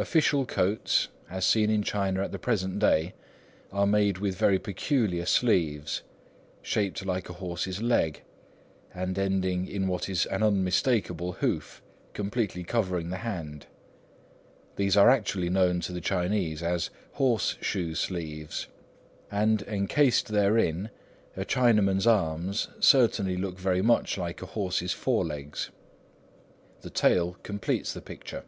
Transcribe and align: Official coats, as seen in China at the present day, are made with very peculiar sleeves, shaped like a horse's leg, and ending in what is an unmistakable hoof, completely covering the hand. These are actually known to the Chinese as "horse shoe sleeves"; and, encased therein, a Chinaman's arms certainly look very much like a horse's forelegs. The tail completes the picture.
Official 0.00 0.46
coats, 0.46 1.08
as 1.28 1.44
seen 1.44 1.70
in 1.70 1.82
China 1.82 2.22
at 2.22 2.30
the 2.30 2.38
present 2.38 2.78
day, 2.78 3.14
are 3.72 3.84
made 3.84 4.18
with 4.18 4.36
very 4.36 4.60
peculiar 4.60 5.26
sleeves, 5.26 6.02
shaped 6.62 7.04
like 7.04 7.28
a 7.28 7.32
horse's 7.32 7.82
leg, 7.82 8.22
and 8.94 9.18
ending 9.18 9.66
in 9.66 9.88
what 9.88 10.08
is 10.08 10.24
an 10.26 10.40
unmistakable 10.44 11.32
hoof, 11.42 11.82
completely 12.12 12.62
covering 12.62 13.10
the 13.10 13.16
hand. 13.16 13.66
These 14.76 14.96
are 14.96 15.10
actually 15.10 15.50
known 15.50 15.80
to 15.80 15.92
the 15.92 16.00
Chinese 16.00 16.62
as 16.62 16.90
"horse 17.14 17.56
shoe 17.60 17.96
sleeves"; 17.96 18.68
and, 19.32 19.62
encased 19.62 20.28
therein, 20.28 20.90
a 21.36 21.44
Chinaman's 21.44 22.06
arms 22.06 22.68
certainly 22.78 23.36
look 23.36 23.58
very 23.58 23.82
much 23.82 24.16
like 24.16 24.42
a 24.42 24.46
horse's 24.46 24.92
forelegs. 24.92 25.70
The 26.82 26.90
tail 26.90 27.34
completes 27.42 27.92
the 27.92 28.00
picture. 28.00 28.44